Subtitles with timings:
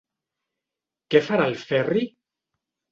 [1.11, 2.05] Què farà el Ferri?